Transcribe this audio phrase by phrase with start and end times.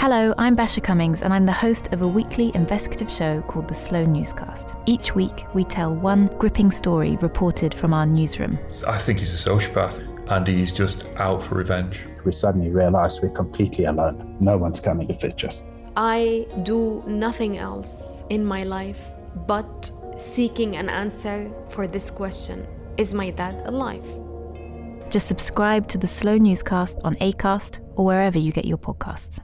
[0.00, 3.74] Hello, I'm Basia Cummings, and I'm the host of a weekly investigative show called The
[3.74, 4.74] Slow Newscast.
[4.86, 8.58] Each week, we tell one gripping story reported from our newsroom.
[8.88, 10.00] I think he's a sociopath
[10.30, 12.06] and he's just out for revenge.
[12.24, 14.38] We suddenly realised we're completely alone.
[14.40, 15.66] No one's coming to fetch us.
[15.98, 19.04] I do nothing else in my life
[19.46, 24.06] but seeking an answer for this question Is my dad alive?
[25.10, 29.40] Just subscribe to the Slow Newscast on ACAST or wherever you get your podcasts.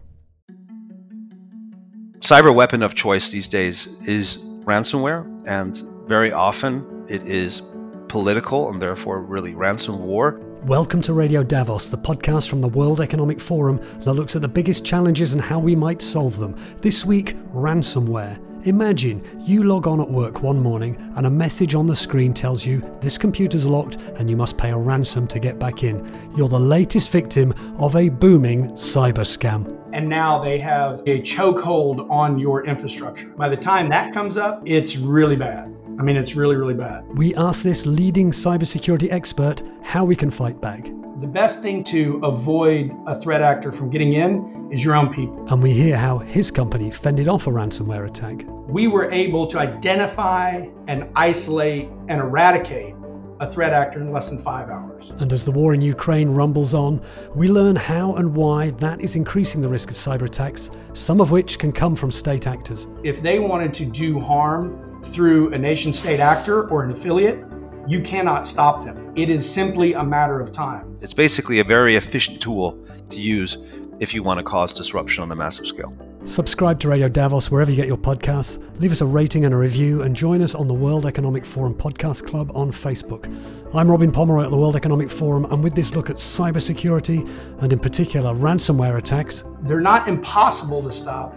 [2.20, 5.76] Cyber weapon of choice these days is ransomware, and
[6.08, 7.62] very often it is
[8.08, 10.40] political and therefore really ransom war.
[10.64, 14.48] Welcome to Radio Davos, the podcast from the World Economic Forum that looks at the
[14.48, 16.56] biggest challenges and how we might solve them.
[16.80, 18.42] This week, ransomware.
[18.66, 22.66] Imagine you log on at work one morning and a message on the screen tells
[22.66, 26.10] you this computer's locked and you must pay a ransom to get back in.
[26.34, 29.72] You're the latest victim of a booming cyber scam.
[29.96, 33.28] And now they have a chokehold on your infrastructure.
[33.28, 35.74] By the time that comes up, it's really bad.
[35.98, 37.06] I mean, it's really, really bad.
[37.16, 40.84] We asked this leading cybersecurity expert how we can fight back.
[41.22, 45.46] The best thing to avoid a threat actor from getting in is your own people.
[45.48, 48.44] And we hear how his company fended off a ransomware attack.
[48.68, 52.94] We were able to identify and isolate and eradicate
[53.40, 55.10] a threat actor in less than five hours.
[55.18, 57.00] And as the war in Ukraine rumbles on,
[57.34, 61.30] we learn how and why that is increasing the risk of cyber attacks, some of
[61.30, 62.88] which can come from state actors.
[63.02, 67.44] If they wanted to do harm through a nation state actor or an affiliate,
[67.86, 69.12] you cannot stop them.
[69.16, 70.98] It is simply a matter of time.
[71.00, 73.58] It's basically a very efficient tool to use
[74.00, 75.96] if you want to cause disruption on a massive scale.
[76.26, 79.56] Subscribe to Radio Davos wherever you get your podcasts, leave us a rating and a
[79.56, 83.32] review, and join us on the World Economic Forum Podcast Club on Facebook.
[83.72, 87.28] I'm Robin Pomeroy at the World Economic Forum, and with this look at cybersecurity
[87.60, 91.32] and, in particular, ransomware attacks, they're not impossible to stop,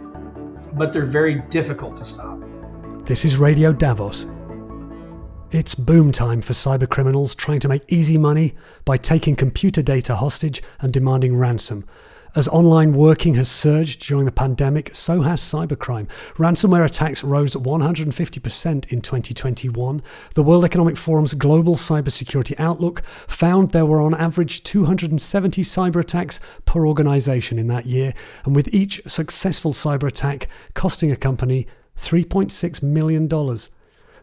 [0.73, 2.39] but they're very difficult to stop.
[3.05, 4.25] This is Radio Davos.
[5.51, 8.55] It's boom time for cybercriminals trying to make easy money
[8.85, 11.85] by taking computer data hostage and demanding ransom.
[12.35, 16.07] As online working has surged during the pandemic, so has cybercrime.
[16.35, 20.01] Ransomware attacks rose 150% in 2021.
[20.35, 26.39] The World Economic Forum's Global Cybersecurity Outlook found there were on average 270 cyber attacks
[26.65, 28.13] per organization in that year,
[28.45, 31.65] and with each successful cyber attack costing a company
[31.97, 33.27] $3.6 million.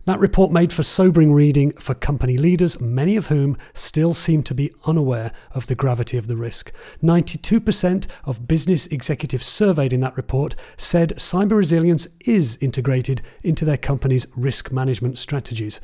[0.07, 4.55] That report made for sobering reading for company leaders, many of whom still seem to
[4.55, 6.71] be unaware of the gravity of the risk.
[7.03, 13.77] 92% of business executives surveyed in that report said cyber resilience is integrated into their
[13.77, 15.81] company's risk management strategies.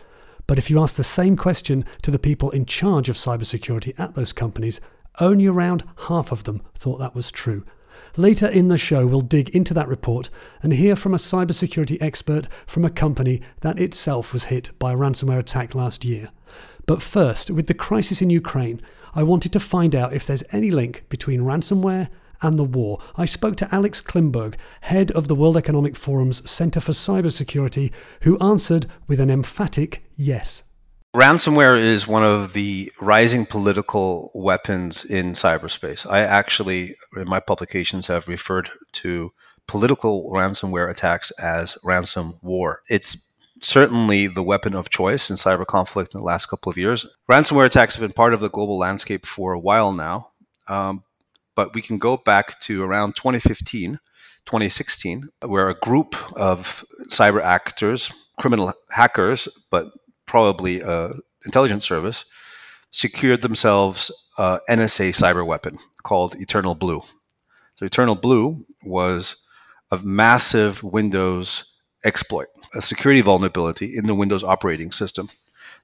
[0.46, 4.14] But if you ask the same question to the people in charge of cybersecurity at
[4.14, 4.80] those companies,
[5.18, 7.64] only around half of them thought that was true.
[8.16, 10.28] Later in the show, we'll dig into that report
[10.62, 14.96] and hear from a cybersecurity expert from a company that itself was hit by a
[14.96, 16.28] ransomware attack last year.
[16.84, 18.82] But first, with the crisis in Ukraine,
[19.14, 22.08] I wanted to find out if there's any link between ransomware
[22.42, 22.98] and the war.
[23.16, 27.92] I spoke to Alex Klimburg, head of the World Economic Forum's Center for Cybersecurity,
[28.22, 30.64] who answered with an emphatic yes.
[31.14, 36.10] Ransomware is one of the rising political weapons in cyberspace.
[36.10, 39.30] I actually, in my publications, have referred to
[39.66, 42.80] political ransomware attacks as ransom war.
[42.88, 43.30] It's
[43.60, 47.06] certainly the weapon of choice in cyber conflict in the last couple of years.
[47.30, 50.30] Ransomware attacks have been part of the global landscape for a while now,
[50.66, 51.04] um,
[51.54, 53.98] but we can go back to around 2015.
[54.44, 59.92] 2016, where a group of cyber actors, criminal hackers, but
[60.32, 61.10] probably a
[61.44, 62.24] intelligence service,
[62.90, 67.02] secured themselves uh, a NSA cyber weapon called Eternal Blue.
[67.74, 69.44] So Eternal Blue was
[69.90, 71.70] a massive Windows
[72.02, 75.28] exploit, a security vulnerability in the Windows operating system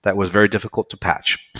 [0.00, 1.52] that was very difficult to patch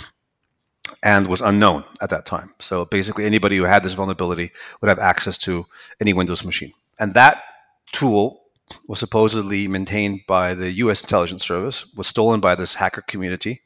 [1.03, 2.55] and was unknown at that time.
[2.57, 4.49] So basically, anybody who had this vulnerability
[4.81, 5.67] would have access to
[6.01, 6.73] any Windows machine.
[6.99, 7.43] And that
[7.91, 8.48] tool
[8.87, 13.61] was supposedly maintained by the US intelligence service, was stolen by this hacker community,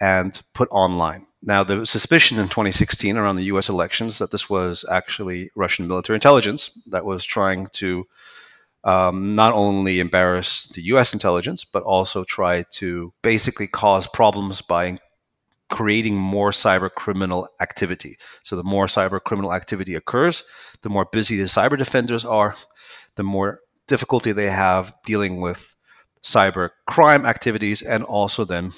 [0.00, 1.26] and put online.
[1.42, 6.16] Now, the suspicion in 2016 around the US elections that this was actually Russian military
[6.16, 8.06] intelligence that was trying to
[8.84, 14.98] um, not only embarrass the US intelligence, but also try to basically cause problems by
[15.68, 18.16] creating more cyber criminal activity.
[18.44, 20.44] So, the more cyber criminal activity occurs,
[20.82, 22.54] the more busy the cyber defenders are,
[23.16, 25.74] the more difficulty they have dealing with
[26.22, 28.70] cyber crime activities and also then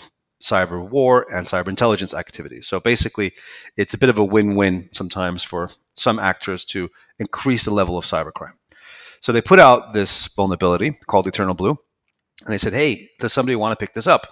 [0.42, 2.68] cyber war and cyber intelligence activities.
[2.68, 3.32] So basically,
[3.76, 7.98] it's a bit of a win win sometimes for some actors to increase the level
[7.98, 8.54] of cyber crime.
[9.20, 11.76] So they put out this vulnerability called Eternal Blue,
[12.44, 14.26] and they said, hey, does somebody want to pick this up?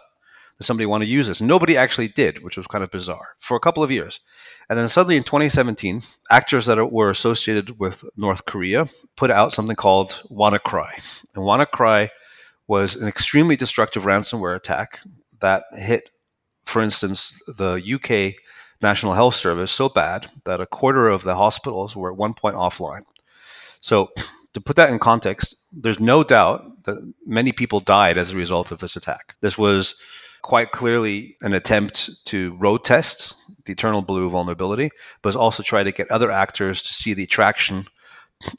[0.59, 1.41] Does somebody want to use this?
[1.41, 4.21] Nobody actually did, which was kind of bizarre for a couple of years.
[4.69, 6.01] And then suddenly in 2017,
[6.31, 8.87] actors that were associated with North Korea
[9.17, 11.25] put out something called WannaCry.
[11.35, 12.09] And WannaCry
[12.67, 15.01] was an extremely destructive ransomware attack
[15.41, 16.11] that hit,
[16.65, 18.41] for instance, the UK
[18.83, 22.57] National Health Service so bad that a quarter of the hospitals were at one point
[22.57, 23.03] offline.
[23.81, 24.11] So,
[24.53, 28.73] to put that in context, there's no doubt that many people died as a result
[28.73, 29.37] of this attack.
[29.43, 29.97] This was
[30.47, 33.35] quite clearly an attempt to road test
[33.65, 34.91] the Eternal Blue vulnerability,
[35.21, 37.83] but also try to get other actors to see the attraction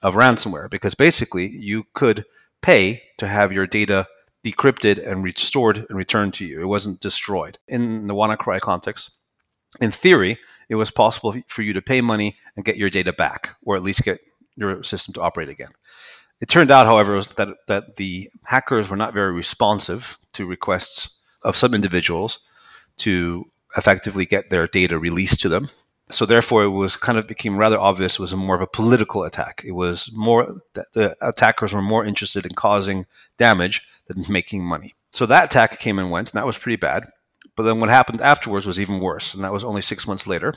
[0.01, 2.25] of ransomware because basically you could
[2.61, 4.05] pay to have your data
[4.45, 6.59] decrypted and restored and returned to you.
[6.59, 7.57] It wasn't destroyed.
[7.69, 9.11] In the WannaCry context,
[9.79, 13.55] in theory, it was possible for you to pay money and get your data back,
[13.63, 14.19] or at least get
[14.57, 15.71] your system to operate again.
[16.41, 21.16] It turned out, however, that, that the hackers were not very responsive to requests
[21.47, 22.39] of some individuals
[22.97, 23.45] to
[23.77, 25.65] effectively get their data released to them.
[26.09, 29.23] So therefore, it was kind of became rather obvious it was more of a political
[29.23, 29.63] attack.
[29.65, 30.53] It was more
[30.93, 33.05] the attackers were more interested in causing
[33.37, 34.91] damage than making money.
[35.11, 37.03] So that attack came and went, and that was pretty bad.
[37.55, 40.53] But then what happened afterwards was even worse, and that was only six months later.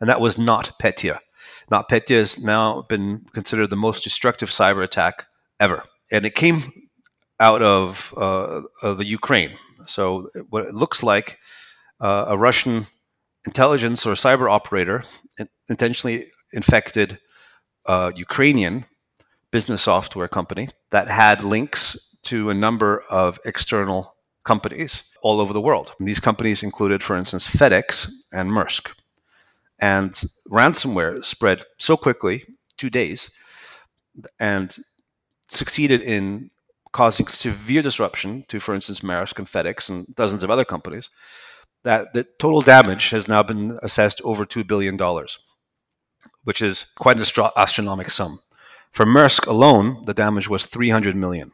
[0.00, 1.18] And that was NotPetya.
[1.70, 5.26] NotPetya has now been considered the most destructive cyber attack
[5.58, 5.82] ever.
[6.12, 6.56] And it came
[7.40, 9.50] out of, uh, of the Ukraine.
[9.86, 11.38] So what it looks like
[12.00, 12.84] uh, a Russian
[13.46, 15.02] intelligence or cyber operator
[15.68, 17.18] intentionally infected
[17.86, 18.84] a Ukrainian
[19.50, 24.14] business software company that had links to a number of external
[24.44, 25.92] companies all over the world.
[25.98, 28.94] And these companies included, for instance, FedEx and Maersk.
[29.80, 30.12] And
[30.48, 32.44] ransomware spread so quickly,
[32.76, 33.30] two days,
[34.38, 34.76] and
[35.48, 36.50] succeeded in
[36.92, 41.10] causing severe disruption to, for instance, Maersk and FedEx and dozens of other companies,
[41.84, 44.98] that the total damage has now been assessed over $2 billion,
[46.44, 48.40] which is quite an astro- astronomical sum.
[48.90, 51.52] For Maersk alone, the damage was 300 million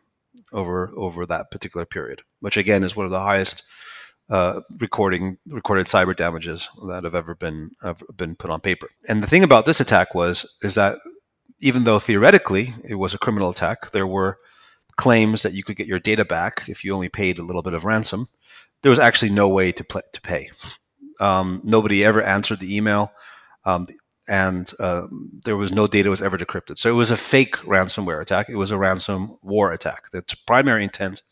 [0.53, 3.63] over over that particular period, which again is one of the highest
[4.31, 8.89] uh, recording recorded cyber damages that have ever been have been put on paper.
[9.09, 10.99] And the thing about this attack was is that
[11.61, 14.39] even though theoretically it was a criminal attack, there were
[14.97, 17.75] claims that you could get your data back if you only paid a little bit
[17.75, 18.27] of ransom.
[18.83, 20.51] There was actually no way to play, to pay.
[21.21, 23.13] Um, nobody ever answered the email,
[23.65, 23.87] um,
[24.29, 25.07] and uh,
[25.45, 26.79] there was no data was ever decrypted.
[26.79, 28.49] So it was a fake ransomware attack.
[28.49, 30.11] It was a ransom war attack.
[30.11, 31.23] The primary intent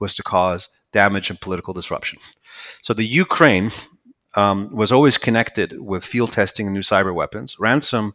[0.00, 2.18] was to cause damage and political disruption.
[2.82, 3.70] So the Ukraine
[4.34, 7.56] um, was always connected with field testing new cyber weapons.
[7.58, 8.14] Ransom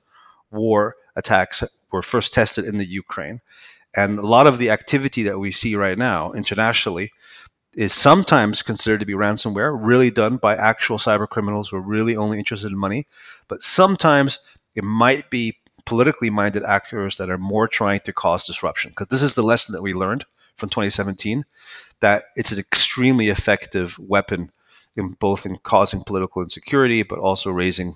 [0.51, 3.39] war attacks were first tested in the Ukraine,
[3.95, 7.11] and a lot of the activity that we see right now internationally
[7.75, 12.15] is sometimes considered to be ransomware, really done by actual cyber criminals who are really
[12.15, 13.07] only interested in money.
[13.47, 14.39] But sometimes
[14.75, 18.91] it might be politically minded actors that are more trying to cause disruption.
[18.91, 20.25] Because this is the lesson that we learned
[20.55, 21.43] from 2017
[21.99, 24.51] that it's an extremely effective weapon
[24.95, 27.95] in both in causing political insecurity, but also raising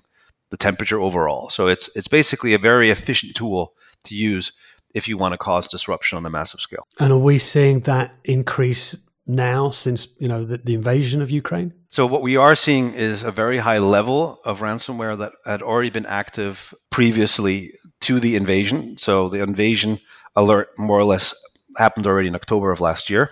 [0.50, 1.50] the temperature overall.
[1.50, 3.74] So it's it's basically a very efficient tool
[4.06, 4.54] to use
[4.98, 6.88] if you want to cause disruption on a massive scale.
[7.00, 8.96] And are we seeing that increase
[9.28, 11.74] now since you know the, the, invasion of Ukraine?
[11.90, 15.90] So what we are seeing is a very high level of ransomware that had already
[15.90, 18.98] been active previously to the invasion.
[18.98, 20.00] So the invasion
[20.36, 21.34] alert more or less
[21.78, 23.30] happened already in October of last year.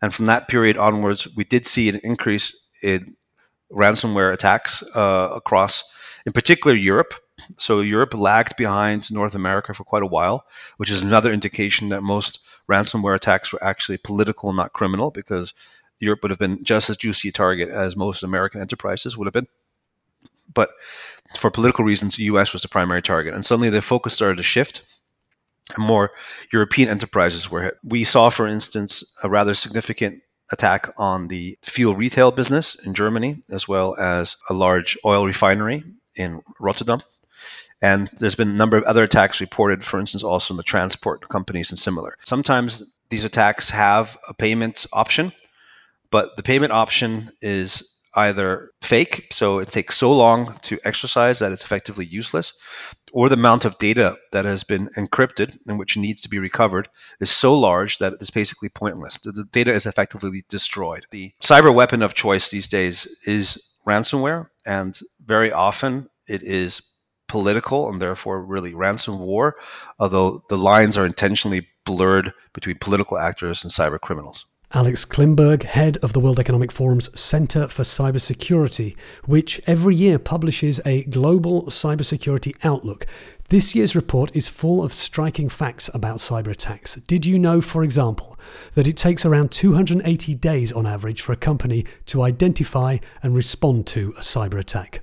[0.00, 3.16] And from that period onwards, we did see an increase in
[3.72, 5.84] ransomware attacks uh, across,
[6.26, 7.14] in particular, Europe.
[7.56, 12.02] So Europe lagged behind North America for quite a while, which is another indication that
[12.02, 15.52] most ransomware attacks were actually political, and not criminal, because
[15.98, 19.32] Europe would have been just as juicy a target as most American enterprises would have
[19.32, 19.48] been.
[20.54, 20.70] But
[21.36, 23.34] for political reasons, the US was the primary target.
[23.34, 25.00] And suddenly the focus started to shift.
[25.78, 26.10] More
[26.52, 27.74] European enterprises were hit.
[27.84, 33.36] We saw, for instance, a rather significant attack on the fuel retail business in Germany,
[33.50, 35.82] as well as a large oil refinery
[36.16, 37.00] in Rotterdam.
[37.82, 41.28] And there's been a number of other attacks reported, for instance, also in the transport
[41.28, 42.16] companies and similar.
[42.24, 45.32] Sometimes these attacks have a payment option,
[46.10, 51.50] but the payment option is either fake, so it takes so long to exercise that
[51.50, 52.52] it's effectively useless,
[53.12, 56.88] or the amount of data that has been encrypted and which needs to be recovered
[57.20, 59.18] is so large that it's basically pointless.
[59.18, 61.06] The data is effectively destroyed.
[61.10, 66.82] The cyber weapon of choice these days is ransomware, and very often it is
[67.32, 69.56] political and therefore really ransom war,
[69.98, 74.44] although the lines are intentionally blurred between political actors and cyber criminals.
[74.74, 80.78] Alex Klimburg, head of the World Economic Forum's Center for Cybersecurity, which every year publishes
[80.84, 83.06] a global cybersecurity outlook.
[83.48, 86.96] This year's report is full of striking facts about cyber attacks.
[86.96, 88.38] Did you know, for example,
[88.74, 93.86] that it takes around 280 days on average for a company to identify and respond
[93.88, 95.02] to a cyber attack?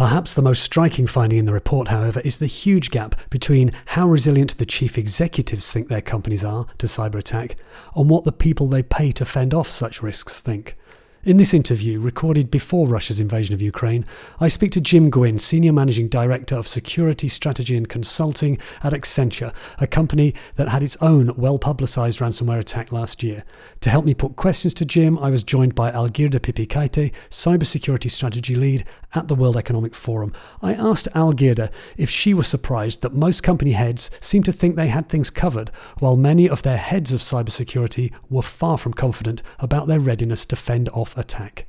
[0.00, 4.08] Perhaps the most striking finding in the report, however, is the huge gap between how
[4.08, 7.56] resilient the chief executives think their companies are to cyber attack
[7.94, 10.74] and what the people they pay to fend off such risks think.
[11.22, 14.06] In this interview, recorded before Russia's invasion of Ukraine,
[14.40, 19.52] I speak to Jim Guinn, Senior Managing Director of Security Strategy and Consulting at Accenture,
[19.78, 23.44] a company that had its own well publicised ransomware attack last year.
[23.80, 28.54] To help me put questions to Jim, I was joined by Algirde Pipikaite, Cybersecurity Strategy
[28.54, 30.32] Lead at the World Economic Forum.
[30.62, 34.88] I asked Algirde if she was surprised that most company heads seemed to think they
[34.88, 39.86] had things covered, while many of their heads of cybersecurity were far from confident about
[39.86, 41.66] their readiness to fend off attack?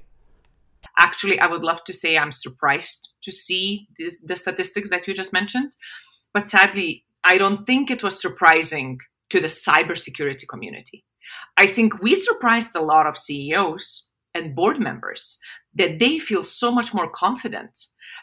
[0.99, 5.13] Actually, I would love to say I'm surprised to see this, the statistics that you
[5.13, 5.71] just mentioned.
[6.33, 11.03] But sadly, I don't think it was surprising to the cybersecurity community.
[11.57, 15.39] I think we surprised a lot of CEOs and board members
[15.73, 17.77] that they feel so much more confident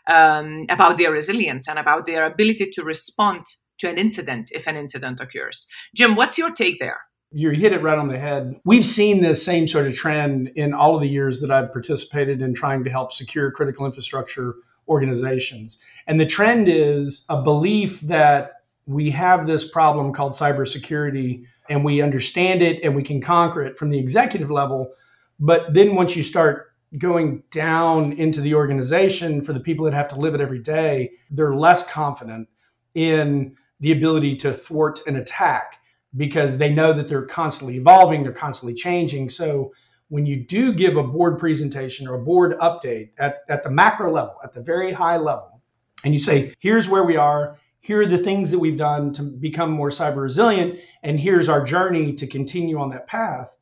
[0.09, 3.45] um, about their resilience and about their ability to respond
[3.79, 5.67] to an incident if an incident occurs.
[5.95, 7.01] Jim, what's your take there?
[7.31, 8.59] You hit it right on the head.
[8.65, 12.41] We've seen this same sort of trend in all of the years that I've participated
[12.41, 14.55] in trying to help secure critical infrastructure
[14.89, 15.79] organizations.
[16.07, 18.53] And the trend is a belief that
[18.87, 23.79] we have this problem called cybersecurity and we understand it and we can conquer it
[23.79, 24.91] from the executive level.
[25.39, 30.09] But then once you start going down into the organization for the people that have
[30.09, 32.49] to live it every day, they're less confident
[32.95, 35.78] in the ability to thwart an attack
[36.17, 39.29] because they know that they're constantly evolving, they're constantly changing.
[39.29, 39.73] So
[40.09, 44.11] when you do give a board presentation or a board update at, at the macro
[44.11, 45.61] level, at the very high level,
[46.05, 49.23] and you say, here's where we are, here are the things that we've done to
[49.23, 53.55] become more cyber resilient, and here's our journey to continue on that path,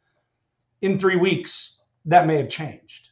[0.83, 3.11] in three weeks, that may have changed.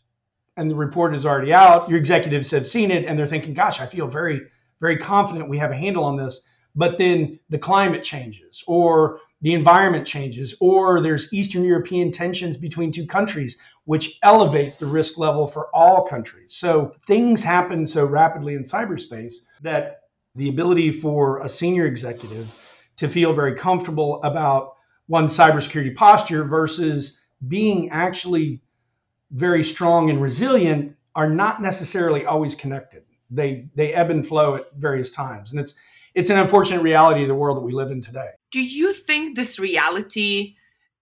[0.57, 1.89] And the report is already out.
[1.89, 4.43] Your executives have seen it and they're thinking, gosh, I feel very,
[4.81, 9.55] very confident we have a handle on this but then the climate changes or the
[9.55, 15.47] environment changes or there's eastern european tensions between two countries which elevate the risk level
[15.47, 16.55] for all countries.
[16.57, 20.01] So things happen so rapidly in cyberspace that
[20.35, 22.49] the ability for a senior executive
[22.97, 24.75] to feel very comfortable about
[25.07, 28.63] one cybersecurity posture versus being actually
[29.31, 33.05] very strong and resilient are not necessarily always connected.
[33.31, 35.51] They they ebb and flow at various times.
[35.51, 35.75] And it's
[36.15, 38.31] it's an unfortunate reality of the world that we live in today.
[38.53, 40.55] Do you think this reality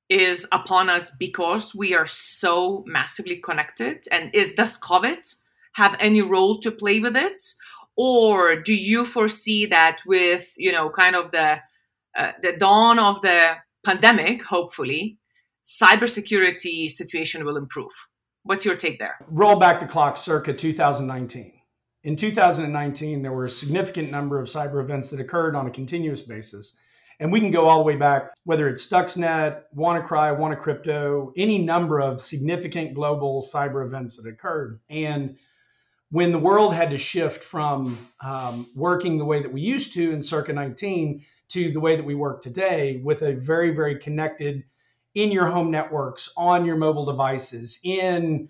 [0.08, 4.04] is upon us because we are so massively connected?
[4.10, 5.34] And is does COVID
[5.74, 7.42] have any role to play with it?
[7.96, 11.58] Or do you foresee that with, you know, kind of the
[12.16, 15.18] uh, the dawn of the pandemic, hopefully,
[15.64, 17.92] cybersecurity situation will improve?
[18.44, 19.16] What's your take there?
[19.28, 21.52] Roll back the clock circa 2019
[22.04, 26.20] in 2019, there were a significant number of cyber events that occurred on a continuous
[26.20, 26.72] basis.
[27.20, 32.00] And we can go all the way back, whether it's Stuxnet, WannaCry, WannaCrypto, any number
[32.00, 34.80] of significant global cyber events that occurred.
[34.90, 35.36] And
[36.10, 40.12] when the world had to shift from um, working the way that we used to
[40.12, 44.64] in circa 19 to the way that we work today with a very, very connected
[45.14, 48.48] in your home networks, on your mobile devices, in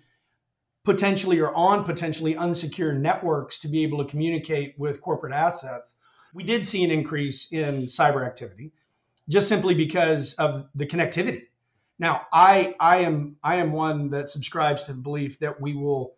[0.83, 5.95] potentially or on potentially unsecure networks to be able to communicate with corporate assets,
[6.33, 8.73] we did see an increase in cyber activity
[9.29, 11.43] just simply because of the connectivity.
[11.99, 16.15] Now, I I am I am one that subscribes to the belief that we will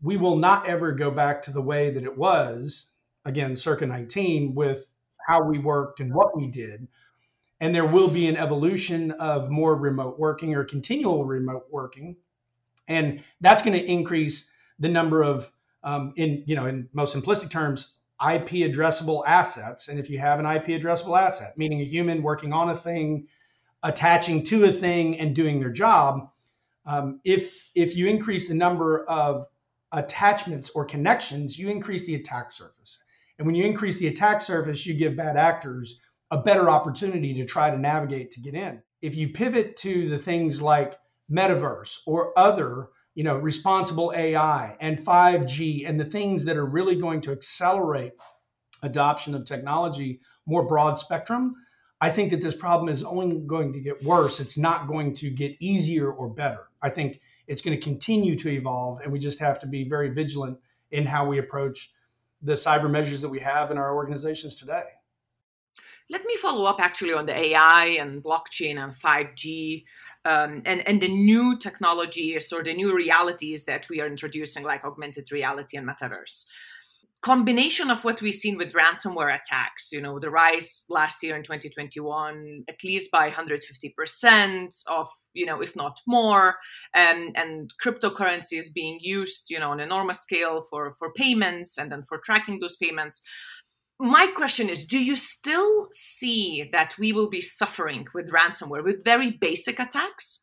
[0.00, 2.86] we will not ever go back to the way that it was
[3.24, 4.86] again circa 19 with
[5.26, 6.86] how we worked and what we did
[7.60, 12.16] and there will be an evolution of more remote working or continual remote working
[12.88, 15.50] and that's going to increase the number of
[15.84, 20.40] um, in you know in most simplistic terms ip addressable assets and if you have
[20.40, 23.28] an ip addressable asset meaning a human working on a thing
[23.84, 26.28] attaching to a thing and doing their job
[26.88, 29.46] um, if if you increase the number of
[29.92, 33.04] attachments or connections, you increase the attack surface.
[33.38, 37.44] And when you increase the attack surface, you give bad actors a better opportunity to
[37.44, 38.82] try to navigate to get in.
[39.00, 40.98] If you pivot to the things like
[41.30, 46.96] metaverse or other, you know, responsible AI and 5G and the things that are really
[46.96, 48.12] going to accelerate
[48.82, 51.54] adoption of technology more broad spectrum,
[52.00, 54.40] I think that this problem is only going to get worse.
[54.40, 56.68] It's not going to get easier or better.
[56.80, 60.10] I think it's going to continue to evolve, and we just have to be very
[60.10, 60.58] vigilant
[60.90, 61.92] in how we approach
[62.42, 64.84] the cyber measures that we have in our organizations today.
[66.10, 69.84] Let me follow up actually on the AI and blockchain and 5G.
[70.24, 74.84] Um, and, and the new technologies or the new realities that we are introducing, like
[74.84, 76.44] augmented reality and metaverse
[77.20, 81.42] combination of what we've seen with ransomware attacks, you know, the rise last year in
[81.42, 86.56] 2021, at least by 150% of, you know, if not more,
[86.94, 91.90] and, and cryptocurrencies being used, you know, on an enormous scale for, for payments and
[91.90, 93.22] then for tracking those payments.
[94.00, 99.04] My question is Do you still see that we will be suffering with ransomware, with
[99.04, 100.42] very basic attacks?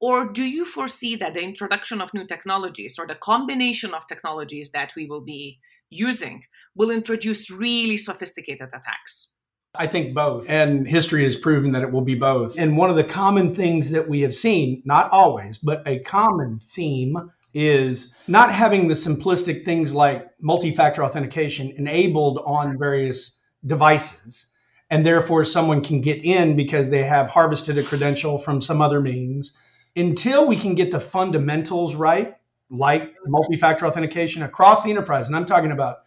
[0.00, 4.70] Or do you foresee that the introduction of new technologies or the combination of technologies
[4.72, 5.58] that we will be
[5.90, 9.34] using will introduce really sophisticated attacks?
[9.76, 10.48] I think both.
[10.48, 12.56] And history has proven that it will be both.
[12.58, 16.60] And one of the common things that we have seen, not always, but a common
[16.60, 17.16] theme
[17.54, 24.46] is not having the simplistic things like multi factor authentication enabled on various devices.
[24.90, 29.00] And therefore, someone can get in because they have harvested a credential from some other
[29.00, 29.52] means.
[29.96, 32.36] Until we can get the fundamentals right,
[32.70, 35.28] like multi-factor authentication across the enterprise.
[35.28, 35.98] And I'm talking about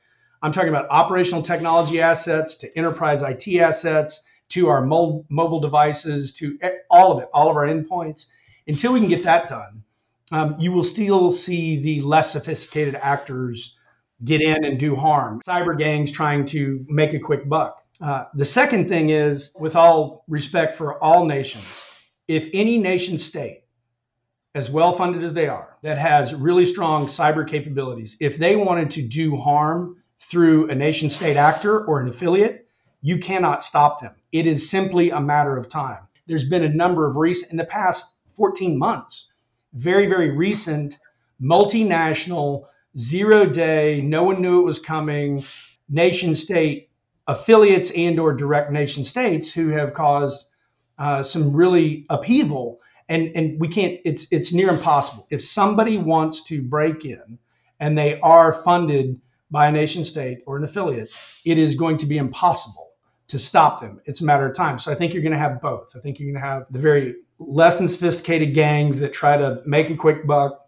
[0.41, 6.31] I'm talking about operational technology assets to enterprise IT assets to our mo- mobile devices
[6.33, 6.59] to
[6.91, 8.27] all of it, all of our endpoints.
[8.67, 9.83] Until we can get that done,
[10.31, 13.75] um, you will still see the less sophisticated actors
[14.23, 15.41] get in and do harm.
[15.47, 17.83] Cyber gangs trying to make a quick buck.
[18.01, 21.65] Uh, the second thing is, with all respect for all nations,
[22.27, 23.63] if any nation state
[24.53, 28.91] as well funded as they are, that has really strong cyber capabilities, if they wanted
[28.91, 32.67] to do harm through a nation state actor or an affiliate,
[33.01, 34.15] you cannot stop them.
[34.31, 36.07] It is simply a matter of time.
[36.25, 39.31] There's been a number of recent, in the past 14 months,
[39.77, 40.97] very, very recent
[41.41, 42.65] multinational,
[42.97, 45.43] zero day, no one knew it was coming,
[45.89, 46.89] nation state
[47.27, 50.47] affiliates and or direct nation states who have caused
[50.97, 52.81] uh, some really upheaval.
[53.09, 55.27] And and we can't it's it's near impossible.
[55.29, 57.39] If somebody wants to break in
[57.79, 61.09] and they are funded by a nation state or an affiliate
[61.45, 62.89] it is going to be impossible
[63.29, 64.01] to stop them.
[64.05, 64.79] It's a matter of time.
[64.79, 65.95] So i think you're going to have both.
[65.95, 69.61] I think you're going to have the very less than sophisticated gangs that try to
[69.65, 70.67] make a quick buck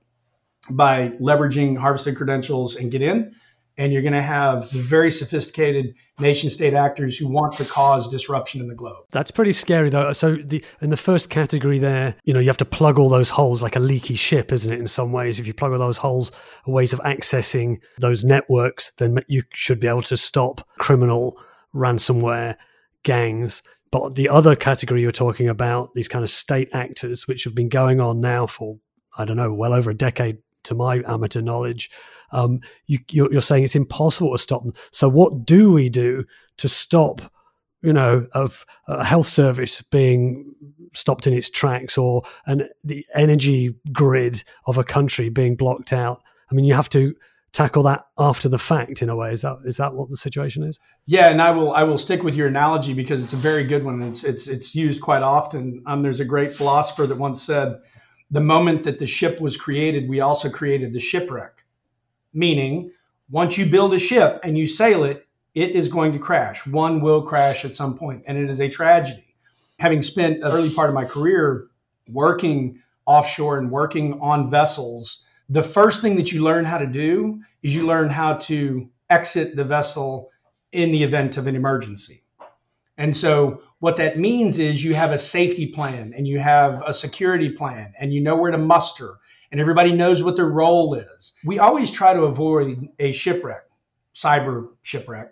[0.71, 3.33] by leveraging harvested credentials and get in
[3.79, 8.59] and you're going to have very sophisticated nation state actors who want to cause disruption
[8.59, 9.05] in the globe.
[9.11, 10.11] That's pretty scary though.
[10.11, 13.29] So the in the first category there, you know, you have to plug all those
[13.29, 15.39] holes like a leaky ship, isn't it in some ways?
[15.39, 16.33] If you plug all those holes,
[16.67, 21.41] ways of accessing those networks, then you should be able to stop criminal
[21.73, 22.57] ransomware
[23.03, 23.63] gangs.
[23.91, 27.69] But the other category you're talking about, these kind of state actors, which have been
[27.69, 28.77] going on now for,
[29.17, 31.89] I don't know, well over a decade to my amateur knowledge,
[32.31, 34.73] um, you, you're, you're saying it's impossible to stop them.
[34.91, 36.25] So what do we do
[36.57, 37.21] to stop,
[37.81, 40.53] you know, a health service being
[40.93, 46.21] stopped in its tracks or an the energy grid of a country being blocked out?
[46.51, 47.15] I mean, you have to
[47.51, 49.31] tackle that after the fact in a way.
[49.31, 50.79] Is that is that what the situation is?
[51.05, 53.83] Yeah and i will i will stick with your analogy because it's a very good
[53.83, 54.01] one.
[54.01, 55.83] It's it's it's used quite often.
[55.85, 57.79] Um, there's a great philosopher that once said
[58.31, 61.63] the moment that the ship was created we also created the shipwreck.
[62.33, 62.91] Meaning
[63.29, 66.65] once you build a ship and you sail it, it is going to crash.
[66.65, 69.35] One will crash at some point, and it is a tragedy.
[69.79, 71.67] Having spent an early part of my career
[72.07, 77.41] working offshore and working on vessels, the first thing that you learn how to do
[77.63, 80.29] is you learn how to exit the vessel
[80.71, 82.23] in the event of an emergency.
[82.97, 86.93] And so, what that means is you have a safety plan and you have a
[86.93, 89.15] security plan and you know where to muster
[89.51, 91.33] and everybody knows what their role is.
[91.45, 93.63] We always try to avoid a shipwreck,
[94.13, 95.31] cyber shipwreck.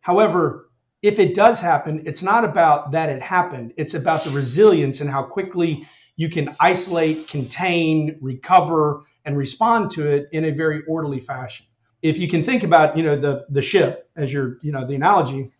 [0.00, 0.70] However,
[1.02, 5.10] if it does happen, it's not about that it happened, it's about the resilience and
[5.10, 11.20] how quickly you can isolate, contain, recover, and respond to it in a very orderly
[11.20, 11.66] fashion.
[12.02, 14.94] If you can think about, you know, the the ship as your, you know, the
[14.94, 15.52] analogy,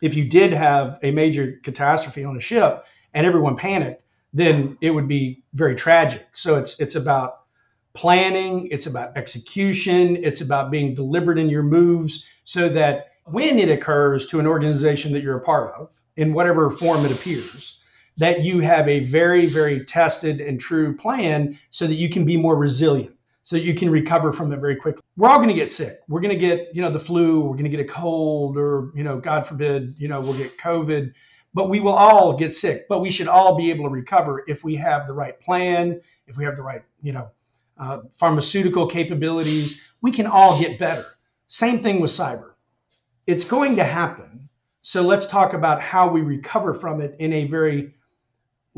[0.00, 2.84] if you did have a major catastrophe on a ship
[3.14, 6.26] and everyone panicked, then it would be very tragic.
[6.32, 7.40] So it's it's about
[7.94, 13.68] planning, it's about execution, it's about being deliberate in your moves so that when it
[13.68, 17.80] occurs to an organization that you're a part of, in whatever form it appears,
[18.18, 22.36] that you have a very, very tested and true plan so that you can be
[22.36, 25.02] more resilient, so you can recover from it very quickly.
[25.16, 26.00] We're all going to get sick.
[26.08, 28.90] We're going to get, you know, the flu, we're going to get a cold, or,
[28.94, 31.12] you know, God forbid, you know, we'll get COVID,
[31.54, 32.86] but we will all get sick.
[32.88, 36.36] But we should all be able to recover if we have the right plan, if
[36.36, 37.30] we have the right, you know,
[37.78, 39.82] uh, pharmaceutical capabilities.
[40.02, 41.06] We can all get better.
[41.46, 42.50] Same thing with cyber.
[43.28, 44.48] It's going to happen.
[44.82, 47.94] So let's talk about how we recover from it in a very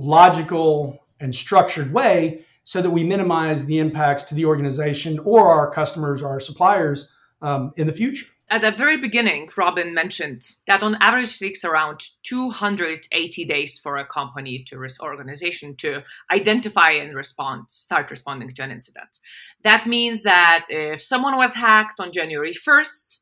[0.01, 5.71] logical and structured way so that we minimize the impacts to the organization or our
[5.71, 7.09] customers, our suppliers
[7.43, 8.27] um, in the future.
[8.53, 13.97] At the very beginning, Robin mentioned that on average it takes around 280 days for
[13.97, 19.21] a company to risk organization to identify and respond, start responding to an incident.
[19.63, 23.19] That means that if someone was hacked on January 1st,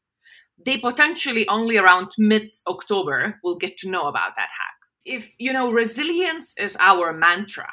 [0.64, 4.77] they potentially only around mid October will get to know about that hack.
[5.04, 7.68] If, you know, resilience is our mantra,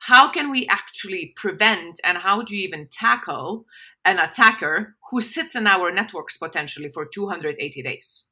[0.00, 3.66] how can we actually prevent and how do you even tackle
[4.04, 8.30] an attacker who sits in our networks potentially for 280 days?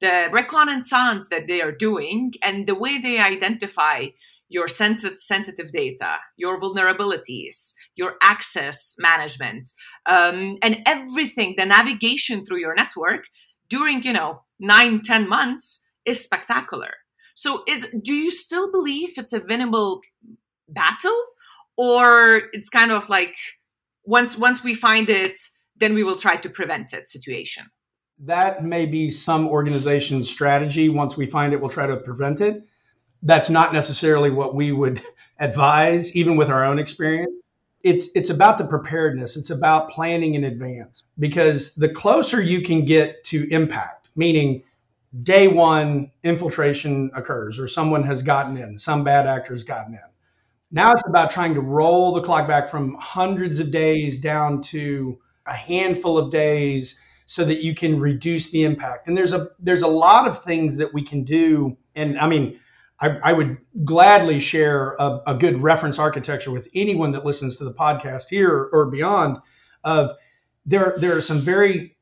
[0.00, 4.08] The reconnaissance that they are doing and the way they identify
[4.48, 9.68] your sensitive, data, your vulnerabilities, your access management,
[10.06, 13.24] um, and everything, the navigation through your network
[13.68, 16.94] during, you know, nine, ten months is spectacular.
[17.38, 20.00] So is do you still believe it's a winnable
[20.68, 21.18] battle?
[21.76, 23.36] Or it's kind of like
[24.04, 25.38] once once we find it,
[25.76, 27.66] then we will try to prevent it situation.
[28.18, 30.88] That may be some organization's strategy.
[30.88, 32.64] Once we find it, we'll try to prevent it
[33.22, 35.02] that's not necessarily what we would
[35.38, 37.32] advise, even with our own experience.
[37.82, 39.36] It's it's about the preparedness.
[39.36, 44.64] It's about planning in advance because the closer you can get to impact, meaning
[45.22, 50.00] day one infiltration occurs or someone has gotten in, some bad actor has gotten in.
[50.70, 55.18] Now it's about trying to roll the clock back from hundreds of days down to
[55.46, 59.06] a handful of days so that you can reduce the impact.
[59.08, 61.76] And there's a there's a lot of things that we can do.
[61.94, 62.58] And I mean,
[63.00, 67.64] I, I would gladly share a, a, good reference architecture with anyone that listens to
[67.64, 69.38] the podcast here or beyond.
[69.84, 70.16] Of
[70.66, 71.96] there, there are some very,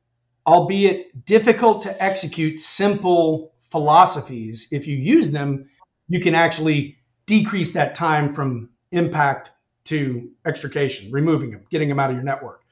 [0.46, 4.68] albeit difficult to execute, simple philosophies.
[4.70, 5.68] If you use them,
[6.09, 9.50] you can actually decrease that time from impact
[9.85, 12.62] to extrication, removing them, getting them out of your network.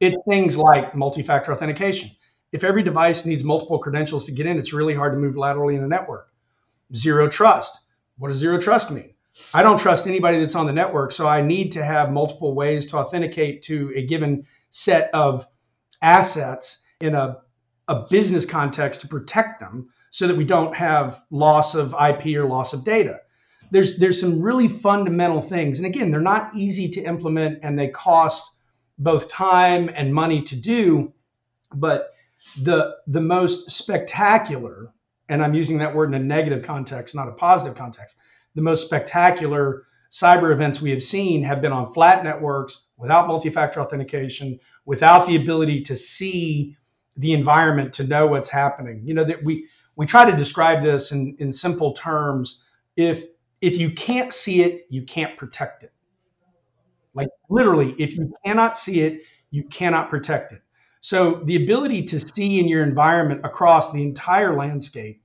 [0.00, 2.10] It's things like multi-factor authentication.
[2.52, 5.76] If every device needs multiple credentials to get in, it's really hard to move laterally
[5.76, 6.28] in a network
[6.94, 7.80] zero trust.
[8.16, 9.12] What does zero trust mean?
[9.52, 12.86] I don't trust anybody that's on the network, so I need to have multiple ways
[12.86, 15.46] to authenticate to a given set of
[16.02, 17.38] assets in a,
[17.88, 22.46] a business context to protect them so that we don't have loss of IP or
[22.46, 23.20] loss of data.
[23.70, 25.78] There's there's some really fundamental things.
[25.78, 28.50] And again, they're not easy to implement and they cost
[28.98, 31.12] both time and money to do,
[31.74, 32.14] but
[32.62, 34.92] the the most spectacular
[35.28, 38.16] and I'm using that word in a negative context, not a positive context,
[38.54, 43.50] the most spectacular cyber events we have seen have been on flat networks without multi
[43.50, 46.76] factor authentication, without the ability to see
[47.18, 49.02] the environment to know what's happening.
[49.04, 52.62] You know, that we, we try to describe this in, in simple terms.
[52.96, 53.24] If,
[53.60, 55.92] if you can't see it, you can't protect it.
[57.14, 60.62] Like literally, if you cannot see it, you cannot protect it.
[61.00, 65.22] So the ability to see in your environment across the entire landscape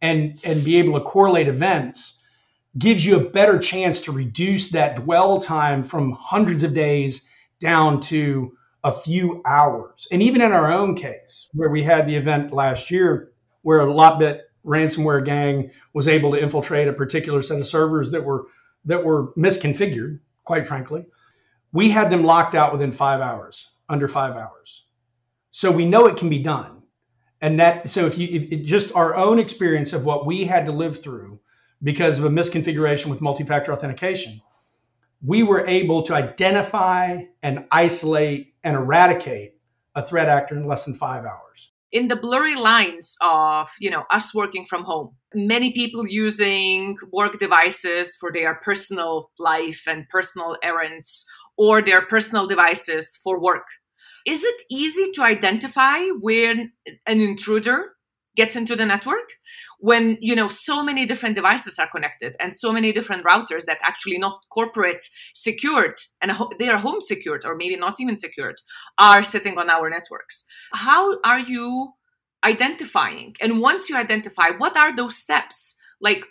[0.00, 2.22] and, and be able to correlate events
[2.78, 7.26] gives you a better chance to reduce that dwell time from hundreds of days
[7.58, 8.55] down to
[8.86, 10.06] a few hours.
[10.12, 13.86] And even in our own case, where we had the event last year, where a
[13.86, 18.46] LockBit ransomware gang was able to infiltrate a particular set of servers that were
[18.84, 21.04] that were misconfigured, quite frankly,
[21.72, 24.84] we had them locked out within five hours, under five hours.
[25.50, 26.84] So we know it can be done.
[27.40, 30.72] And that, so if you, if just our own experience of what we had to
[30.72, 31.40] live through
[31.82, 34.40] because of a misconfiguration with multi factor authentication,
[35.24, 39.54] we were able to identify and isolate and eradicate
[39.94, 44.04] a threat actor in less than five hours in the blurry lines of you know
[44.10, 50.56] us working from home many people using work devices for their personal life and personal
[50.62, 51.24] errands
[51.56, 53.66] or their personal devices for work
[54.26, 56.72] is it easy to identify when
[57.06, 57.92] an intruder
[58.34, 59.30] gets into the network?
[59.78, 63.78] When you know so many different devices are connected and so many different routers that
[63.82, 68.56] actually not corporate secured and they are home secured or maybe not even secured
[68.98, 70.46] are sitting on our networks.
[70.72, 71.92] How are you
[72.44, 73.34] identifying?
[73.40, 75.76] And once you identify what are those steps?
[76.00, 76.24] Like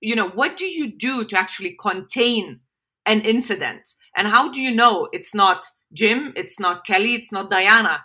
[0.00, 2.60] you know what do you do to actually contain
[3.06, 3.88] an incident?
[4.16, 8.04] And how do you know it's not jim it's not kelly it's not diana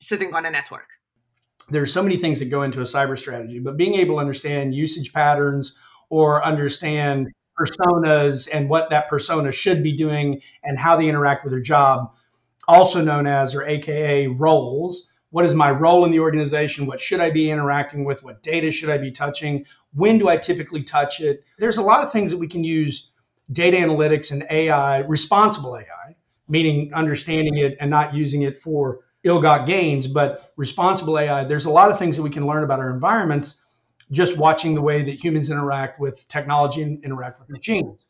[0.00, 0.88] sitting on a network
[1.70, 4.74] there's so many things that go into a cyber strategy, but being able to understand
[4.74, 5.76] usage patterns
[6.10, 11.52] or understand personas and what that persona should be doing and how they interact with
[11.52, 12.12] their job,
[12.66, 15.10] also known as or AKA roles.
[15.30, 16.86] What is my role in the organization?
[16.86, 18.22] What should I be interacting with?
[18.22, 19.66] What data should I be touching?
[19.92, 21.44] When do I typically touch it?
[21.58, 23.10] There's a lot of things that we can use
[23.52, 26.16] data analytics and AI, responsible AI,
[26.48, 31.70] meaning understanding it and not using it for ill-got gains, but responsible AI, there's a
[31.70, 33.60] lot of things that we can learn about our environments
[34.10, 38.04] just watching the way that humans interact with technology and interact with machines.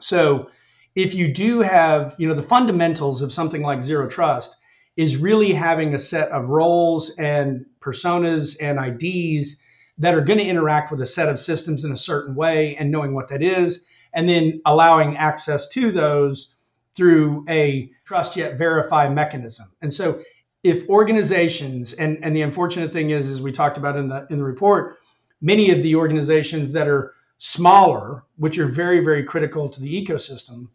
[0.00, 0.50] So
[0.94, 4.56] if you do have, you know, the fundamentals of something like zero trust
[4.96, 9.60] is really having a set of roles and personas and IDs
[9.98, 12.90] that are going to interact with a set of systems in a certain way and
[12.90, 16.54] knowing what that is, and then allowing access to those
[16.94, 19.66] through a trust yet verify mechanism.
[19.82, 20.22] And so
[20.66, 24.38] if organizations and and the unfortunate thing is as we talked about in the in
[24.38, 24.98] the report
[25.40, 30.68] many of the organizations that are smaller which are very very critical to the ecosystem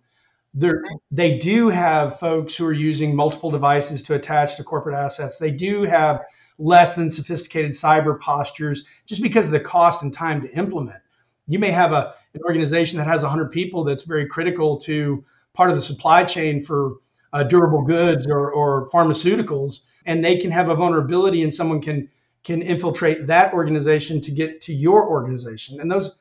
[0.54, 5.38] they do have folks who are using multiple devices to attach to corporate assets.
[5.38, 6.22] They do have
[6.60, 11.02] less than sophisticated cyber postures just because of the cost and time to implement.
[11.48, 15.24] You may have a, an organization that has 100 people that's very critical to
[15.54, 16.98] part of the supply chain for
[17.34, 22.10] uh, durable goods or, or pharmaceuticals, and they can have a vulnerability, and someone can
[22.44, 25.80] can infiltrate that organization to get to your organization.
[25.80, 26.18] And those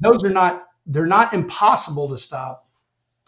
[0.00, 2.66] those are not they're not impossible to stop,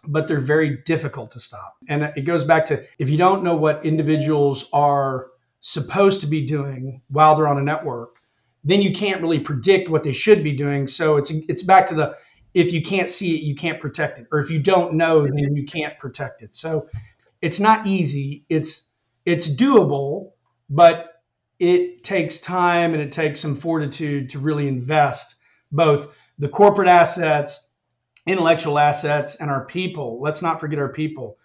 [0.06, 1.76] but they're very difficult to stop.
[1.88, 5.28] And it goes back to if you don't know what individuals are
[5.60, 8.16] supposed to be doing while they're on a network,
[8.64, 10.88] then you can't really predict what they should be doing.
[10.88, 12.16] So it's it's back to the
[12.54, 15.54] if you can't see it, you can't protect it, or if you don't know, then
[15.54, 16.54] you can't protect it.
[16.56, 16.88] So
[17.42, 18.44] it's not easy.
[18.48, 18.88] It's
[19.24, 20.32] it's doable,
[20.68, 21.22] but
[21.58, 25.36] it takes time and it takes some fortitude to really invest
[25.70, 27.68] both the corporate assets,
[28.26, 30.20] intellectual assets, and our people.
[30.22, 31.38] Let's not forget our people.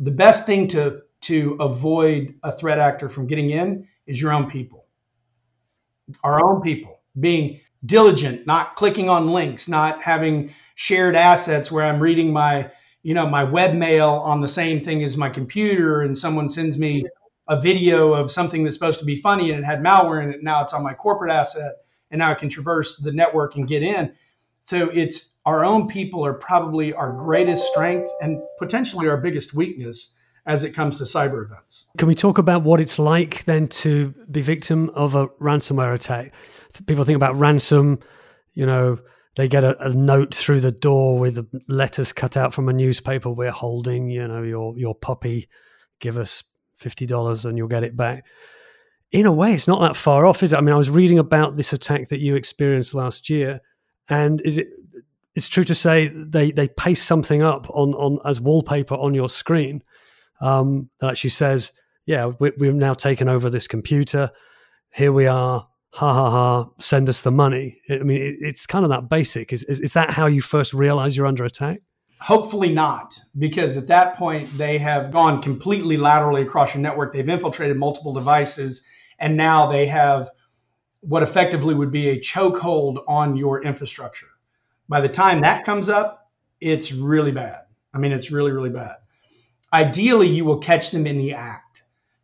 [0.00, 4.50] The best thing to to avoid a threat actor from getting in is your own
[4.50, 4.86] people.
[6.24, 12.00] Our own people being diligent, not clicking on links, not having shared assets where I'm
[12.00, 12.70] reading my
[13.02, 17.04] you know my webmail on the same thing as my computer and someone sends me
[17.48, 20.42] a video of something that's supposed to be funny and it had malware in it
[20.42, 21.72] now it's on my corporate asset
[22.10, 24.12] and now i can traverse the network and get in
[24.62, 30.12] so it's our own people are probably our greatest strength and potentially our biggest weakness
[30.46, 31.86] as it comes to cyber events.
[31.98, 36.32] Can we talk about what it's like then to be victim of a ransomware attack?
[36.86, 38.00] People think about ransom,
[38.54, 38.98] you know,
[39.34, 43.30] they get a, a, note through the door with letters cut out from a newspaper
[43.30, 45.48] we're holding you know your your puppy.
[46.00, 46.42] Give us
[46.80, 48.24] $50 and you'll get it back.
[49.10, 50.56] In a way it's not that far off is it?
[50.56, 53.60] I mean i was reading about this attack that you experienced last year
[54.08, 54.68] and is it
[55.34, 59.28] it's true to say they they paste something up on on as wallpaper on your
[59.28, 59.82] screen
[60.40, 61.72] um, that actually says
[62.04, 64.30] yeah we, we've now taken over this computer.
[64.90, 67.80] Here we are ha ha ha, send us the money.
[67.90, 69.52] I mean, it, it's kind of that basic.
[69.52, 71.80] Is, is, is that how you first realize you're under attack?
[72.18, 77.12] Hopefully not, because at that point they have gone completely laterally across your network.
[77.12, 78.82] They've infiltrated multiple devices,
[79.18, 80.30] and now they have
[81.00, 84.28] what effectively would be a chokehold on your infrastructure.
[84.88, 87.62] By the time that comes up, it's really bad.
[87.92, 88.96] I mean, it's really, really bad.
[89.72, 91.61] Ideally, you will catch them in the act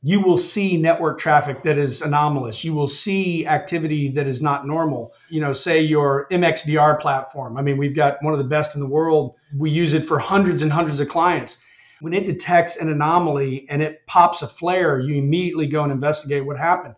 [0.02, 2.62] you will see network traffic that is anomalous.
[2.62, 5.12] You will see activity that is not normal.
[5.28, 7.56] You know, say your MXDR platform.
[7.56, 9.34] I mean, we've got one of the best in the world.
[9.56, 11.58] We use it for hundreds and hundreds of clients.
[12.00, 16.46] When it detects an anomaly and it pops a flare, you immediately go and investigate
[16.46, 16.94] what happened.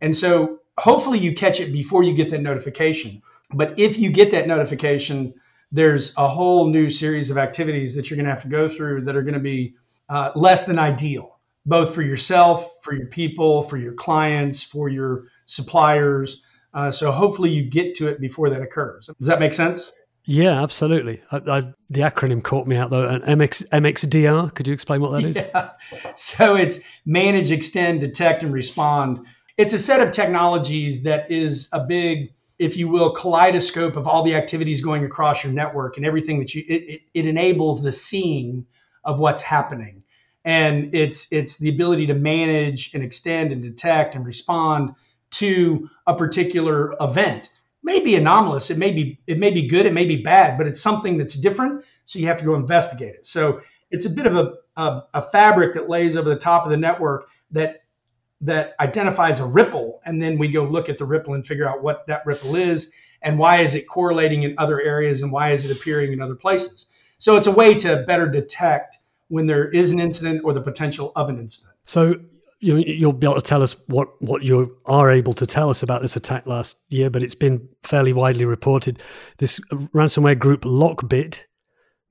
[0.00, 3.22] And so hopefully you catch it before you get that notification.
[3.54, 5.34] But if you get that notification,
[5.70, 9.02] there's a whole new series of activities that you're going to have to go through
[9.04, 9.76] that are going to be
[10.08, 15.24] uh, less than ideal both for yourself, for your people, for your clients, for your
[15.46, 16.42] suppliers.
[16.74, 19.08] Uh, so hopefully you get to it before that occurs.
[19.18, 19.92] Does that make sense?
[20.24, 21.20] Yeah, absolutely.
[21.30, 23.08] I, I, the acronym caught me out though.
[23.08, 24.54] An MX, MXDR.
[24.54, 25.36] Could you explain what that is?
[25.52, 25.70] Yeah.
[26.16, 29.26] So it's manage, extend, detect, and respond.
[29.58, 34.22] It's a set of technologies that is a big if you will, kaleidoscope of all
[34.22, 37.90] the activities going across your network and everything that you it, it, it enables the
[37.90, 38.64] seeing
[39.04, 40.04] of what's happening.
[40.44, 44.94] And it's it's the ability to manage and extend and detect and respond
[45.32, 47.50] to a particular event.
[47.84, 50.66] May be anomalous, it may be it may be good, it may be bad, but
[50.66, 51.84] it's something that's different.
[52.04, 53.26] So you have to go investigate it.
[53.26, 56.70] So it's a bit of a, a, a fabric that lays over the top of
[56.70, 57.82] the network that
[58.40, 61.82] that identifies a ripple and then we go look at the ripple and figure out
[61.82, 65.64] what that ripple is and why is it correlating in other areas and why is
[65.64, 66.86] it appearing in other places
[67.18, 68.98] so it's a way to better detect
[69.32, 71.74] when there is an incident or the potential of an incident.
[71.86, 72.16] So
[72.60, 75.82] you you'll be able to tell us what what you are able to tell us
[75.82, 79.02] about this attack last year but it's been fairly widely reported.
[79.38, 79.58] This
[79.94, 81.44] ransomware group LockBit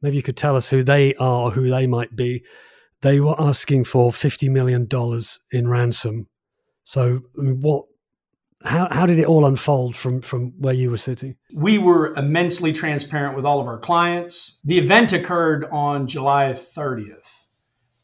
[0.01, 2.43] maybe you could tell us who they are who they might be.
[3.01, 4.87] They were asking for $50 million
[5.51, 6.27] in ransom.
[6.83, 7.85] So, what,
[8.63, 11.35] how, how did it all unfold from, from where you were sitting?
[11.53, 14.59] We were immensely transparent with all of our clients.
[14.63, 17.27] The event occurred on July 30th.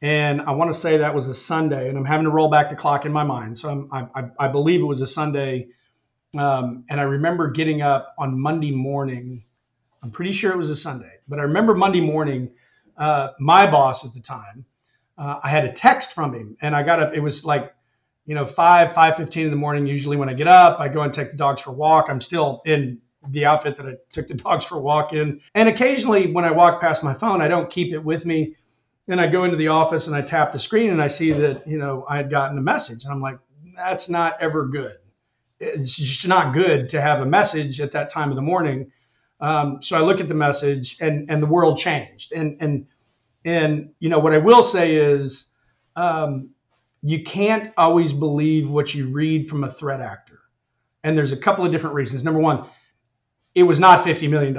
[0.01, 2.69] And I want to say that was a Sunday, and I'm having to roll back
[2.69, 3.57] the clock in my mind.
[3.57, 5.69] So I, I, I believe it was a Sunday.
[6.37, 9.43] Um, and I remember getting up on Monday morning.
[10.03, 12.51] I'm pretty sure it was a Sunday, but I remember Monday morning,
[12.95, 14.65] uh, my boss at the time,
[15.17, 17.13] uh, I had a text from him, and I got up.
[17.15, 17.73] It was like,
[18.27, 19.87] you know, five five fifteen in the morning.
[19.87, 22.07] Usually, when I get up, I go and take the dogs for a walk.
[22.09, 25.67] I'm still in the outfit that I took the dogs for a walk in, and
[25.67, 28.55] occasionally, when I walk past my phone, I don't keep it with me.
[29.07, 31.65] And I go into the office and I tap the screen and I see that
[31.65, 33.39] you know I had gotten a message, and I'm like,
[33.75, 34.97] that's not ever good.
[35.61, 38.91] It's just not good to have a message at that time of the morning.
[39.39, 42.87] Um, so I look at the message, and and the world changed, and and
[43.45, 45.49] and you know what I will say is,
[45.95, 46.49] um,
[47.01, 50.39] you can't always believe what you read from a threat actor,
[51.03, 52.23] and there's a couple of different reasons.
[52.23, 52.65] Number one,
[53.55, 54.55] it was not $50 million.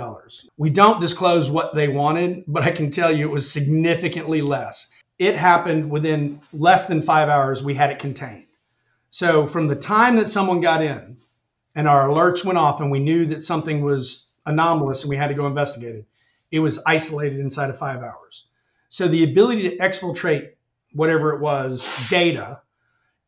[0.56, 4.90] We don't disclose what they wanted, but I can tell you it was significantly less.
[5.18, 8.46] It happened within less than five hours, we had it contained.
[9.10, 11.18] So from the time that someone got in
[11.74, 15.28] and our alerts went off and we knew that something was anomalous and we had
[15.28, 16.06] to go investigate it,
[16.50, 18.46] it was isolated inside of five hours.
[18.88, 20.52] So the ability to exfiltrate
[20.92, 22.60] whatever it was data,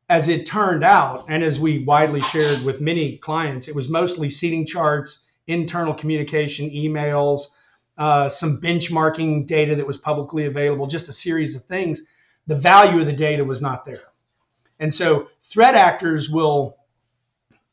[0.08, 4.28] as it turned out, and as we widely shared with many clients, it was mostly
[4.28, 7.42] seating charts, internal communication, emails,
[7.96, 12.02] uh, some benchmarking data that was publicly available, just a series of things.
[12.46, 13.96] The value of the data was not there.
[14.80, 16.76] And so threat actors will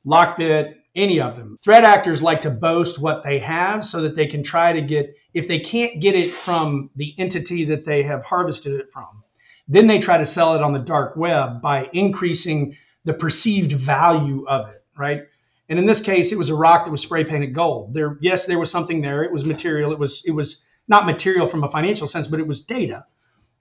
[0.05, 1.57] LockBit, any of them.
[1.61, 5.15] Threat actors like to boast what they have so that they can try to get,
[5.33, 9.23] if they can't get it from the entity that they have harvested it from,
[9.67, 14.45] then they try to sell it on the dark web by increasing the perceived value
[14.47, 15.23] of it, right?
[15.69, 17.93] And in this case, it was a rock that was spray painted gold.
[17.93, 19.23] There, yes, there was something there.
[19.23, 19.91] It was material.
[19.91, 23.05] It was, it was not material from a financial sense, but it was data.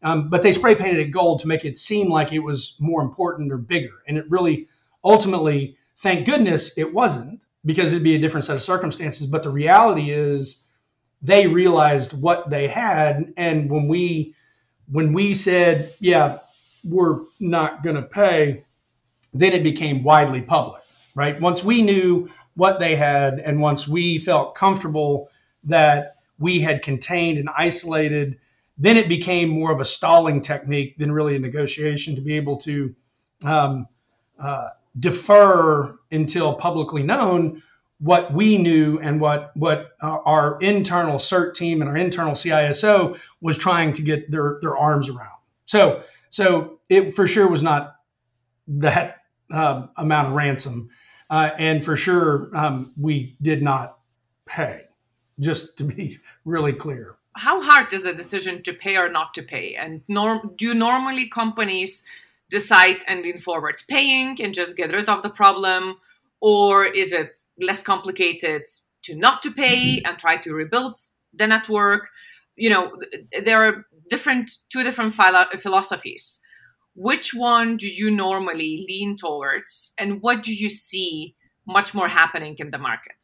[0.03, 3.03] Um, but they spray painted it gold to make it seem like it was more
[3.03, 3.95] important or bigger.
[4.07, 4.69] And it really
[5.03, 9.27] ultimately Thank goodness it wasn't because it'd be a different set of circumstances.
[9.27, 10.63] But the reality is
[11.23, 13.33] they realized what they had.
[13.37, 14.35] And when we
[14.91, 16.39] when we said, yeah,
[16.85, 18.65] we're not going to pay,
[19.35, 20.83] then it became widely public,
[21.15, 21.41] right?
[21.41, 25.29] Once we knew what they had and once we felt comfortable
[25.65, 28.39] that we had contained and isolated,
[28.79, 32.57] then it became more of a stalling technique than really a negotiation to be able
[32.59, 32.95] to
[33.45, 33.87] um,
[34.39, 34.69] uh,
[34.99, 37.63] defer until publicly known
[37.99, 43.19] what we knew and what what uh, our internal CERT team and our internal CISO
[43.41, 45.39] was trying to get their their arms around.
[45.65, 47.97] So so it for sure was not
[48.69, 50.91] that uh, amount of ransom,
[51.31, 53.99] uh, and for sure um, we did not
[54.45, 54.83] pay.
[55.39, 57.17] Just to be really clear.
[57.35, 59.75] How hard is the decision to pay or not to pay?
[59.75, 62.03] And norm, do normally companies
[62.49, 65.99] decide and lean forwards paying and just get rid of the problem
[66.47, 68.63] or is it less complicated
[69.03, 70.97] to not to pay and try to rebuild
[71.35, 72.09] the network
[72.55, 72.85] you know
[73.45, 76.41] there are different two different philo- philosophies
[76.95, 81.35] which one do you normally lean towards and what do you see
[81.67, 83.21] much more happening in the market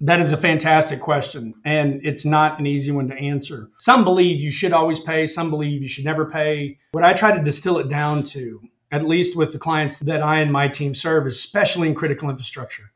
[0.00, 3.70] that is a fantastic question, and it's not an easy one to answer.
[3.78, 6.78] Some believe you should always pay, some believe you should never pay.
[6.92, 8.60] What I try to distill it down to,
[8.94, 12.92] at least with the clients that I and my team serve, especially in critical infrastructure,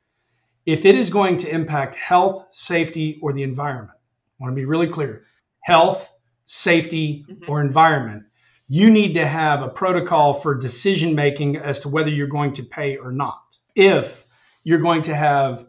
[0.65, 4.65] if it is going to impact health, safety, or the environment, I want to be
[4.65, 5.25] really clear
[5.61, 6.09] health,
[6.47, 7.51] safety, mm-hmm.
[7.51, 8.27] or environment,
[8.69, 12.63] you need to have a protocol for decision making as to whether you're going to
[12.63, 13.59] pay or not.
[13.75, 14.25] If
[14.63, 15.67] you're going to have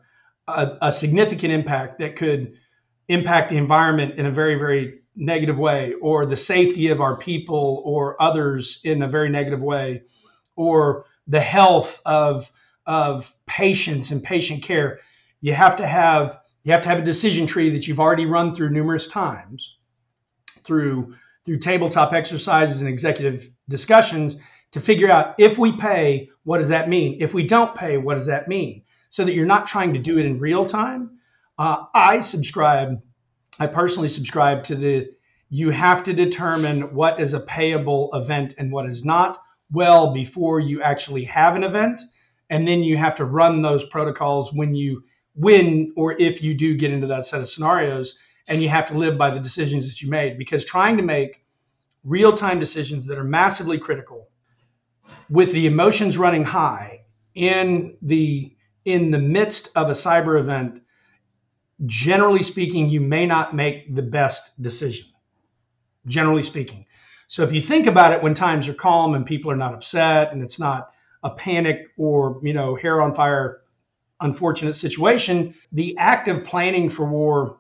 [0.48, 2.54] a, a significant impact that could
[3.08, 7.82] impact the environment in a very, very negative way, or the safety of our people
[7.86, 10.04] or others in a very negative way,
[10.56, 12.52] or the health of
[12.86, 15.00] of patients and patient care,
[15.42, 18.56] you have to have you have to have a decision tree that you've already run
[18.56, 19.78] through numerous times
[20.64, 21.16] through
[21.46, 24.38] through tabletop exercises and executive discussions
[24.72, 27.18] to figure out if we pay, what does that mean?
[27.22, 28.84] If we don't pay, what does that mean?
[29.10, 31.18] So that you're not trying to do it in real time.
[31.58, 33.02] Uh, I subscribe,
[33.60, 35.10] I personally subscribe to the
[35.50, 39.42] you have to determine what is a payable event and what is not
[39.72, 42.02] well before you actually have an event.
[42.52, 45.04] And then you have to run those protocols when you
[45.36, 48.98] when or if you do get into that set of scenarios and you have to
[48.98, 51.44] live by the decisions that you made because trying to make
[52.04, 54.28] real-time decisions that are massively critical
[55.30, 57.02] with the emotions running high
[57.36, 58.56] in the
[58.86, 60.82] in the midst of a cyber event
[61.86, 65.08] generally speaking you may not make the best decision.
[66.08, 66.86] Generally speaking.
[67.28, 70.32] So if you think about it when times are calm and people are not upset
[70.32, 70.92] and it's not
[71.24, 73.62] a panic or you know hair on fire
[74.22, 77.60] unfortunate situation the act of planning for war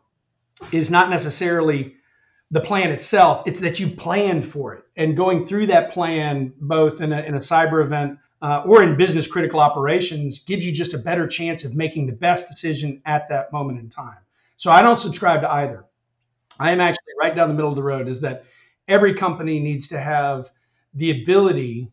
[0.72, 1.96] is not necessarily
[2.52, 3.44] the plan itself.
[3.46, 4.84] It's that you planned for it.
[4.96, 8.96] And going through that plan both in a, in a cyber event uh, or in
[8.96, 13.28] business critical operations gives you just a better chance of making the best decision at
[13.30, 14.18] that moment in time.
[14.58, 15.86] So i don't subscribe to either.
[16.60, 18.46] I am actually right down the middle of the road is that
[18.88, 20.50] every company needs to have
[20.94, 21.92] the ability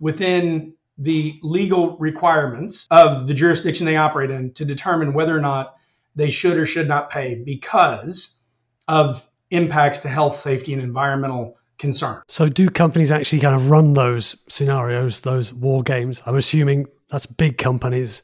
[0.00, 5.76] within the legal requirements of the jurisdiction they operate in to determine whether or not
[6.14, 8.40] they should or should not pay because
[8.88, 12.22] of impacts to health, safety, and environmental concern.
[12.28, 16.22] So, do companies actually kind of run those scenarios, those war games?
[16.26, 18.22] I'm assuming that's big companies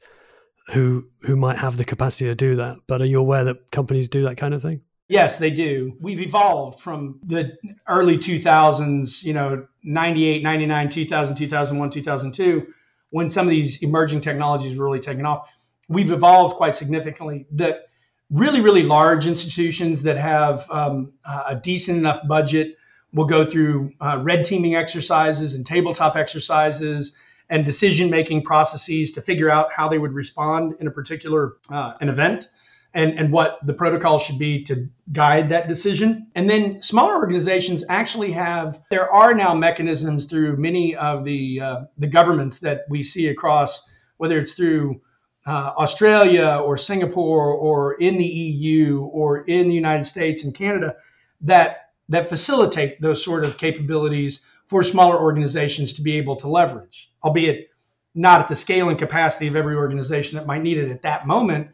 [0.72, 2.78] who who might have the capacity to do that.
[2.86, 4.82] But are you aware that companies do that kind of thing?
[5.08, 5.96] Yes, they do.
[6.00, 7.56] We've evolved from the
[7.88, 12.66] early 2000s, you know, 98, 99, 2000, 2001, 2002,
[13.08, 15.50] when some of these emerging technologies were really taking off.
[15.88, 17.46] We've evolved quite significantly.
[17.52, 17.88] that
[18.30, 22.76] really, really large institutions that have um, a decent enough budget
[23.12, 27.16] will go through uh, red teaming exercises and tabletop exercises
[27.50, 31.94] and decision making processes to figure out how they would respond in a particular uh,
[32.00, 32.48] an event
[32.94, 36.26] and, and what the protocol should be to guide that decision.
[36.34, 41.80] And then smaller organizations actually have, there are now mechanisms through many of the, uh,
[41.98, 45.00] the governments that we see across, whether it's through
[45.46, 50.96] uh, Australia or Singapore or in the EU or in the United States and Canada
[51.42, 57.10] that, that facilitate those sort of capabilities for smaller organizations to be able to leverage,
[57.24, 57.70] albeit
[58.14, 61.26] not at the scale and capacity of every organization that might need it at that
[61.26, 61.68] moment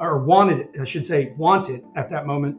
[0.00, 2.56] or wanted it, I should say, want it at that moment.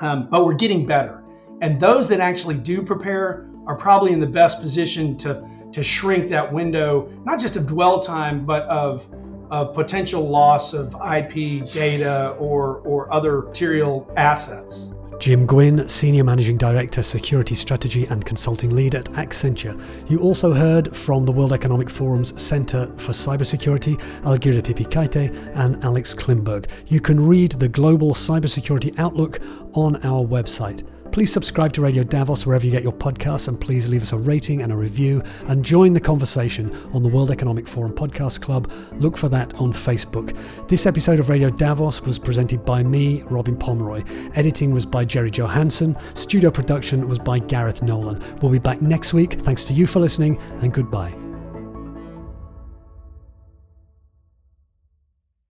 [0.00, 1.22] Um, but we're getting better.
[1.60, 6.28] And those that actually do prepare are probably in the best position to, to shrink
[6.30, 9.06] that window, not just of dwell time, but of,
[9.50, 14.92] of potential loss of IP data or, or other material assets.
[15.22, 19.80] Jim Guinn, Senior Managing Director, Security Strategy and Consulting Lead at Accenture.
[20.10, 26.12] You also heard from the World Economic Forum's Center for Cybersecurity, Algirde Pipikaite and Alex
[26.12, 26.66] Klimburg.
[26.88, 29.38] You can read the Global Cybersecurity Outlook
[29.74, 30.84] on our website.
[31.12, 34.16] Please subscribe to Radio Davos wherever you get your podcasts and please leave us a
[34.16, 38.72] rating and a review and join the conversation on the World Economic Forum Podcast Club.
[38.92, 40.34] Look for that on Facebook.
[40.68, 44.02] This episode of Radio Davos was presented by me, Robin Pomeroy.
[44.36, 45.98] Editing was by Jerry Johansson.
[46.14, 48.18] Studio production was by Gareth Nolan.
[48.40, 49.34] We'll be back next week.
[49.34, 51.21] Thanks to you for listening and goodbye.